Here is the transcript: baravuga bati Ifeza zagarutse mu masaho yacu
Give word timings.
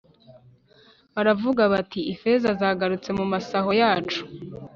baravuga 1.13 1.61
bati 1.73 1.99
Ifeza 2.13 2.49
zagarutse 2.59 3.09
mu 3.17 3.25
masaho 3.31 3.69
yacu 3.81 4.21